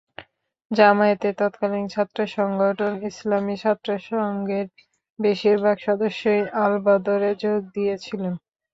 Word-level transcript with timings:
জামায়াতের 0.71 1.33
তৎকালীন 1.39 1.85
ছাত্রসংগঠন 1.87 2.93
ইসলামী 3.09 3.55
ছাত্রসংঘের 3.57 4.67
বেশির 5.19 5.57
ভাগ 5.63 5.77
সদস্যই 5.87 6.41
আলবদরে 6.63 7.31
যোগ 7.43 7.59
দিয়েছিলেন। 7.75 8.33